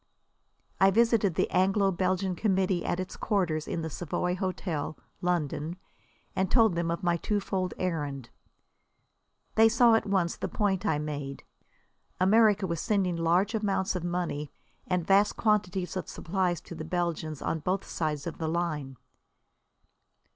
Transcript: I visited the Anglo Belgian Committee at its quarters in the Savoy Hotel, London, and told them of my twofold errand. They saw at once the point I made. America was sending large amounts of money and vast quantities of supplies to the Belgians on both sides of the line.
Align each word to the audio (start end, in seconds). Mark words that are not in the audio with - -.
I 0.79 0.89
visited 0.89 1.35
the 1.35 1.47
Anglo 1.51 1.91
Belgian 1.91 2.33
Committee 2.33 2.83
at 2.83 2.99
its 2.99 3.15
quarters 3.15 3.67
in 3.67 3.83
the 3.83 3.89
Savoy 3.91 4.33
Hotel, 4.35 4.97
London, 5.21 5.77
and 6.35 6.49
told 6.49 6.73
them 6.73 6.89
of 6.89 7.03
my 7.03 7.17
twofold 7.17 7.75
errand. 7.77 8.31
They 9.53 9.69
saw 9.69 9.93
at 9.93 10.07
once 10.07 10.35
the 10.37 10.47
point 10.47 10.87
I 10.87 10.97
made. 10.97 11.43
America 12.19 12.65
was 12.65 12.81
sending 12.81 13.15
large 13.15 13.53
amounts 13.53 13.95
of 13.95 14.03
money 14.03 14.51
and 14.87 15.05
vast 15.05 15.37
quantities 15.37 15.95
of 15.95 16.09
supplies 16.09 16.61
to 16.61 16.73
the 16.73 16.83
Belgians 16.83 17.39
on 17.39 17.59
both 17.59 17.85
sides 17.85 18.25
of 18.25 18.39
the 18.39 18.49
line. 18.49 18.97